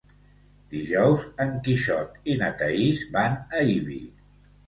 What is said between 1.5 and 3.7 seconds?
Quixot i na Thaís van a